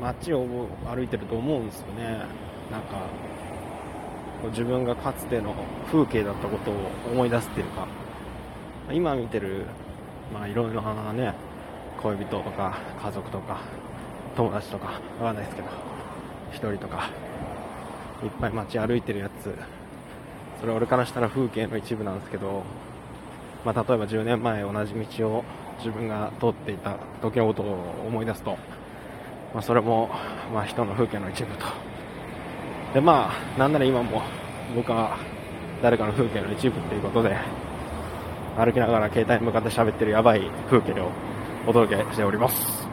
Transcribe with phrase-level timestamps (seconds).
[0.00, 0.46] 街を
[0.84, 2.24] 歩いてると思うんですよね。
[2.70, 3.08] なんか
[4.50, 5.54] 自分がかつての
[5.90, 6.74] 風景だったことを
[7.10, 7.86] 思い出すっていうか。
[8.92, 9.64] 今見てる
[10.32, 11.34] まあいろいろなね
[12.00, 13.58] 恋人とか家族とか
[14.36, 15.68] 友達とかわかんないですけど
[16.52, 17.10] 一人とか
[18.22, 19.52] いっぱい街歩いてるやつ。
[20.60, 22.62] それ俺からしたら風景の一部なんですけど、
[23.64, 25.44] まあ、例えば10年前同じ道を
[25.78, 27.74] 自分が通っていた時のことを
[28.06, 28.56] 思い出すと、
[29.56, 30.10] まあ、それも、
[30.52, 31.64] まあ、人の風景の一部と。
[32.92, 34.20] でまあなんなら今も
[34.74, 35.16] 僕は
[35.82, 37.34] 誰かの風景の一部っていうことで
[38.58, 41.10] 歩きながら携帯に向かって喋ってるやばい風景を
[41.66, 42.85] お届けしております。